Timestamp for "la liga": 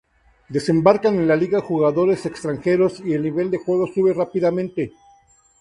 1.27-1.61